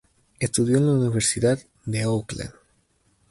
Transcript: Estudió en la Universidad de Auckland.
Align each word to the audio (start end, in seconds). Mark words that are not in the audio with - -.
Estudió 0.39 0.77
en 0.77 0.87
la 0.87 0.93
Universidad 0.93 1.59
de 1.85 2.01
Auckland. 2.01 2.53